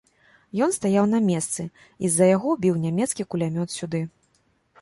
[0.65, 1.67] Ён стаяў на месцы,
[2.05, 4.01] і з-за яго біў нямецкі кулямёт сюды.